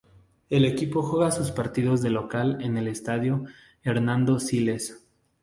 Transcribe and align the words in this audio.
El 0.49 0.65
equipo 0.65 1.03
juega 1.03 1.29
sus 1.29 1.51
partidos 1.51 2.01
de 2.01 2.09
local 2.09 2.57
en 2.61 2.75
el 2.75 2.87
Estadio 2.87 3.43
Hernando 3.83 4.39
Siles. 4.39 5.05